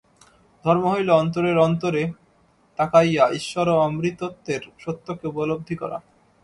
[0.65, 2.03] ধর্ম হইল অন্তরের অন্তরে
[2.79, 5.97] তাকাইয়া ঈশ্বর ও অমৃতত্বের সত্যকে উপলব্ধি করা।